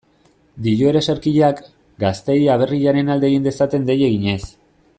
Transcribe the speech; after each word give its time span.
Dio 0.67 0.87
ereserkiak, 0.91 1.61
gazteei 2.05 2.41
aberriaren 2.55 3.13
alde 3.17 3.31
egin 3.33 3.47
dezaten 3.49 3.87
dei 3.91 4.01
eginez. 4.09 4.41